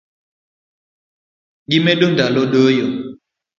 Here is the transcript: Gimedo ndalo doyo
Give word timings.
Gimedo 1.71 2.05
ndalo 2.13 2.41
doyo 2.53 2.85